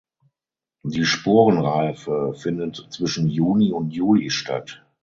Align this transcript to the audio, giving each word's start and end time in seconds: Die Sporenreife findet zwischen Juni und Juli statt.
Die 0.81 1.05
Sporenreife 1.05 2.33
findet 2.33 2.87
zwischen 2.89 3.27
Juni 3.27 3.71
und 3.71 3.91
Juli 3.91 4.31
statt. 4.31 4.83